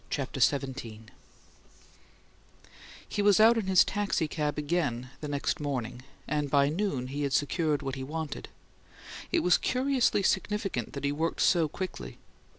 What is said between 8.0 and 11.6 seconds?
wanted. It was curiously significant that he worked